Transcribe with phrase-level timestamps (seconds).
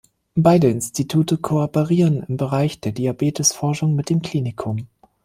[0.33, 4.87] Beide Institute kooperieren im Bereich der Diabetesforschung mit dem Klinikum.